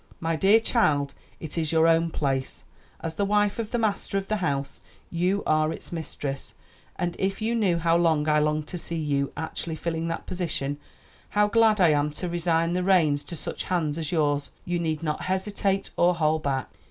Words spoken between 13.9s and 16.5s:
as yours, you need not hesitate or hold